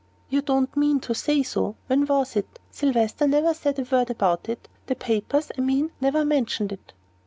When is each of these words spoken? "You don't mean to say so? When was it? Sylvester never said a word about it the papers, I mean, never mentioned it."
"You 0.29 0.41
don't 0.41 0.75
mean 0.75 0.99
to 1.01 1.13
say 1.13 1.43
so? 1.43 1.75
When 1.85 2.07
was 2.07 2.35
it? 2.35 2.57
Sylvester 2.71 3.27
never 3.27 3.53
said 3.53 3.77
a 3.77 3.83
word 3.83 4.09
about 4.09 4.49
it 4.49 4.67
the 4.87 4.95
papers, 4.95 5.51
I 5.55 5.61
mean, 5.61 5.91
never 6.01 6.25
mentioned 6.25 6.71
it." 6.71 6.93